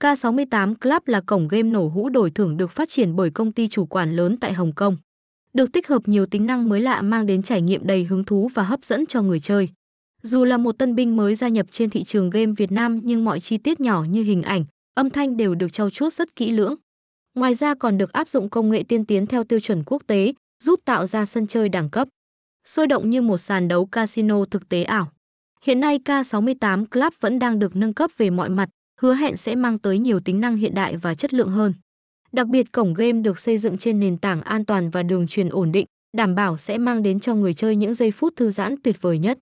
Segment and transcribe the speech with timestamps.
[0.00, 3.68] K68 Club là cổng game nổ hũ đổi thưởng được phát triển bởi công ty
[3.68, 4.96] chủ quản lớn tại Hồng Kông.
[5.52, 8.48] Được tích hợp nhiều tính năng mới lạ mang đến trải nghiệm đầy hứng thú
[8.54, 9.68] và hấp dẫn cho người chơi.
[10.22, 13.24] Dù là một tân binh mới gia nhập trên thị trường game Việt Nam nhưng
[13.24, 14.64] mọi chi tiết nhỏ như hình ảnh,
[14.94, 16.74] âm thanh đều được trau chuốt rất kỹ lưỡng.
[17.34, 20.32] Ngoài ra còn được áp dụng công nghệ tiên tiến theo tiêu chuẩn quốc tế,
[20.62, 22.08] giúp tạo ra sân chơi đẳng cấp.
[22.64, 25.12] Sôi động như một sàn đấu casino thực tế ảo.
[25.62, 28.68] Hiện nay K68 Club vẫn đang được nâng cấp về mọi mặt,
[29.00, 31.74] hứa hẹn sẽ mang tới nhiều tính năng hiện đại và chất lượng hơn.
[32.32, 35.48] Đặc biệt cổng game được xây dựng trên nền tảng an toàn và đường truyền
[35.48, 38.74] ổn định, đảm bảo sẽ mang đến cho người chơi những giây phút thư giãn
[38.84, 39.38] tuyệt vời nhất.